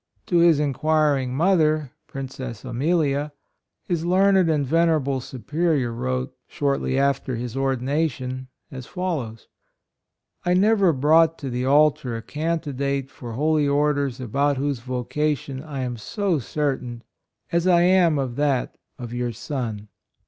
[0.25, 3.33] To his inquiring mother, Princess Amelia,
[3.83, 9.47] his learned and venerable Superior wrote, shortly after his ordination, as follows:
[10.43, 15.61] "I never brought to the altar a candi date for Holy Orders about whose vocation
[15.61, 17.03] I am so certain
[17.51, 19.87] as I am of that of your son.